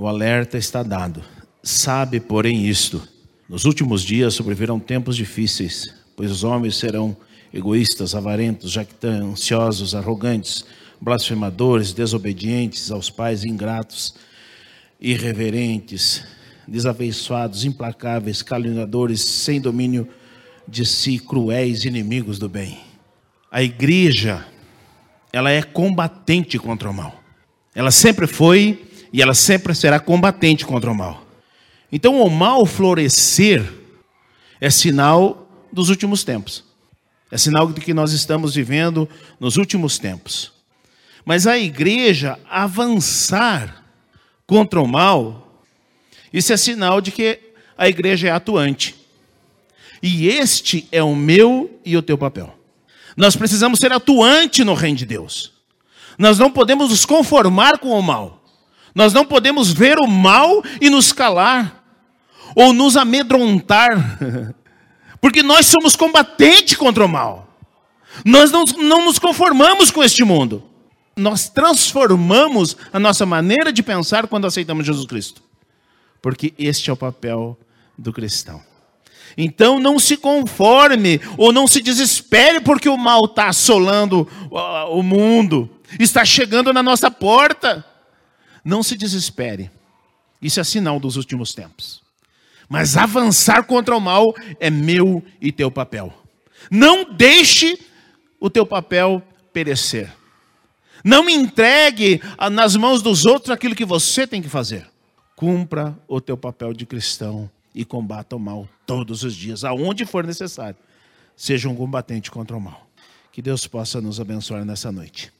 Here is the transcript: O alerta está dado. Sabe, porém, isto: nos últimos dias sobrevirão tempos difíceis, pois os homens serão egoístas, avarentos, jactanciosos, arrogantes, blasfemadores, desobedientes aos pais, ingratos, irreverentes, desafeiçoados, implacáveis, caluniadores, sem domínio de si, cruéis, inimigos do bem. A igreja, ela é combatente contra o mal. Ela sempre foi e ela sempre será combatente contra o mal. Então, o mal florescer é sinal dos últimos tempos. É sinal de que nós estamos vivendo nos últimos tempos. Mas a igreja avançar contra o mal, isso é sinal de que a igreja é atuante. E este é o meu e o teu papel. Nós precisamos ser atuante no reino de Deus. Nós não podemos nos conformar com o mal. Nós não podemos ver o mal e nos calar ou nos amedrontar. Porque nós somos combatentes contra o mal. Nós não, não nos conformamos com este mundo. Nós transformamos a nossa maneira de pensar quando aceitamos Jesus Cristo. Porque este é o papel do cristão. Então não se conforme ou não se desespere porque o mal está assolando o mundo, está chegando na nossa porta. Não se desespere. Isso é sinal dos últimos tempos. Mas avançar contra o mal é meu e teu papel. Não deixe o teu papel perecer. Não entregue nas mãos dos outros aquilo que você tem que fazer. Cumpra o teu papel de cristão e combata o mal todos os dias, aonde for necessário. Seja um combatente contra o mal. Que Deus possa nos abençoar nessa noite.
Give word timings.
O 0.00 0.08
alerta 0.08 0.56
está 0.56 0.82
dado. 0.82 1.22
Sabe, 1.62 2.20
porém, 2.20 2.66
isto: 2.66 3.06
nos 3.46 3.66
últimos 3.66 4.00
dias 4.00 4.32
sobrevirão 4.32 4.80
tempos 4.80 5.14
difíceis, 5.14 5.94
pois 6.16 6.30
os 6.30 6.42
homens 6.42 6.76
serão 6.76 7.14
egoístas, 7.52 8.14
avarentos, 8.14 8.70
jactanciosos, 8.70 9.94
arrogantes, 9.94 10.64
blasfemadores, 10.98 11.92
desobedientes 11.92 12.90
aos 12.90 13.10
pais, 13.10 13.44
ingratos, 13.44 14.14
irreverentes, 14.98 16.24
desafeiçoados, 16.66 17.66
implacáveis, 17.66 18.40
caluniadores, 18.40 19.20
sem 19.20 19.60
domínio 19.60 20.08
de 20.66 20.86
si, 20.86 21.18
cruéis, 21.18 21.84
inimigos 21.84 22.38
do 22.38 22.48
bem. 22.48 22.80
A 23.52 23.62
igreja, 23.62 24.46
ela 25.30 25.50
é 25.50 25.62
combatente 25.62 26.58
contra 26.58 26.88
o 26.88 26.94
mal. 26.94 27.20
Ela 27.74 27.90
sempre 27.90 28.26
foi 28.26 28.89
e 29.12 29.20
ela 29.20 29.34
sempre 29.34 29.74
será 29.74 29.98
combatente 29.98 30.64
contra 30.64 30.90
o 30.90 30.94
mal. 30.94 31.26
Então, 31.92 32.20
o 32.20 32.30
mal 32.30 32.64
florescer 32.64 33.64
é 34.60 34.70
sinal 34.70 35.48
dos 35.72 35.88
últimos 35.88 36.22
tempos. 36.22 36.64
É 37.30 37.38
sinal 37.38 37.72
de 37.72 37.80
que 37.80 37.94
nós 37.94 38.12
estamos 38.12 38.54
vivendo 38.54 39.08
nos 39.38 39.56
últimos 39.56 39.98
tempos. 39.98 40.52
Mas 41.24 41.46
a 41.46 41.58
igreja 41.58 42.38
avançar 42.48 43.84
contra 44.46 44.80
o 44.80 44.86
mal, 44.86 45.62
isso 46.32 46.52
é 46.52 46.56
sinal 46.56 47.00
de 47.00 47.12
que 47.12 47.38
a 47.76 47.88
igreja 47.88 48.28
é 48.28 48.30
atuante. 48.30 48.96
E 50.02 50.28
este 50.28 50.88
é 50.90 51.02
o 51.02 51.14
meu 51.14 51.78
e 51.84 51.96
o 51.96 52.02
teu 52.02 52.16
papel. 52.16 52.56
Nós 53.16 53.36
precisamos 53.36 53.78
ser 53.78 53.92
atuante 53.92 54.64
no 54.64 54.74
reino 54.74 54.96
de 54.96 55.06
Deus. 55.06 55.52
Nós 56.18 56.38
não 56.38 56.50
podemos 56.50 56.90
nos 56.90 57.04
conformar 57.04 57.78
com 57.78 57.90
o 57.90 58.02
mal. 58.02 58.39
Nós 58.94 59.12
não 59.12 59.24
podemos 59.24 59.72
ver 59.72 59.98
o 59.98 60.06
mal 60.06 60.62
e 60.80 60.90
nos 60.90 61.12
calar 61.12 61.84
ou 62.54 62.72
nos 62.72 62.96
amedrontar. 62.96 64.18
Porque 65.20 65.42
nós 65.42 65.66
somos 65.66 65.96
combatentes 65.96 66.76
contra 66.76 67.04
o 67.04 67.08
mal. 67.08 67.48
Nós 68.24 68.50
não, 68.50 68.64
não 68.78 69.04
nos 69.04 69.18
conformamos 69.18 69.90
com 69.90 70.02
este 70.02 70.24
mundo. 70.24 70.62
Nós 71.16 71.48
transformamos 71.48 72.76
a 72.92 72.98
nossa 72.98 73.26
maneira 73.26 73.72
de 73.72 73.82
pensar 73.82 74.26
quando 74.26 74.46
aceitamos 74.46 74.86
Jesus 74.86 75.06
Cristo. 75.06 75.42
Porque 76.22 76.54
este 76.58 76.90
é 76.90 76.92
o 76.92 76.96
papel 76.96 77.58
do 77.96 78.12
cristão. 78.12 78.62
Então 79.36 79.78
não 79.78 79.98
se 79.98 80.16
conforme 80.16 81.20
ou 81.36 81.52
não 81.52 81.66
se 81.66 81.80
desespere 81.80 82.60
porque 82.60 82.88
o 82.88 82.96
mal 82.96 83.24
está 83.26 83.48
assolando 83.48 84.26
o 84.90 85.02
mundo, 85.02 85.70
está 85.98 86.24
chegando 86.24 86.72
na 86.72 86.82
nossa 86.82 87.10
porta. 87.10 87.84
Não 88.64 88.82
se 88.82 88.96
desespere. 88.96 89.70
Isso 90.40 90.60
é 90.60 90.64
sinal 90.64 90.98
dos 90.98 91.16
últimos 91.16 91.54
tempos. 91.54 92.02
Mas 92.68 92.96
avançar 92.96 93.64
contra 93.64 93.96
o 93.96 94.00
mal 94.00 94.34
é 94.58 94.70
meu 94.70 95.24
e 95.40 95.50
teu 95.50 95.70
papel. 95.70 96.14
Não 96.70 97.12
deixe 97.12 97.78
o 98.38 98.48
teu 98.48 98.64
papel 98.64 99.22
perecer. 99.52 100.12
Não 101.04 101.28
entregue 101.28 102.20
nas 102.52 102.76
mãos 102.76 103.02
dos 103.02 103.24
outros 103.26 103.50
aquilo 103.50 103.74
que 103.74 103.84
você 103.84 104.26
tem 104.26 104.40
que 104.40 104.48
fazer. 104.48 104.88
Cumpra 105.34 105.98
o 106.06 106.20
teu 106.20 106.36
papel 106.36 106.72
de 106.72 106.84
cristão 106.84 107.50
e 107.74 107.84
combata 107.84 108.36
o 108.36 108.38
mal 108.38 108.68
todos 108.86 109.24
os 109.24 109.34
dias, 109.34 109.64
aonde 109.64 110.04
for 110.04 110.24
necessário. 110.24 110.76
Seja 111.36 111.68
um 111.68 111.74
combatente 111.74 112.30
contra 112.30 112.56
o 112.56 112.60
mal. 112.60 112.86
Que 113.32 113.40
Deus 113.40 113.66
possa 113.66 114.00
nos 114.00 114.20
abençoar 114.20 114.64
nessa 114.64 114.92
noite. 114.92 115.32